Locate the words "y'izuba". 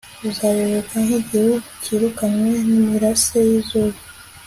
3.49-3.99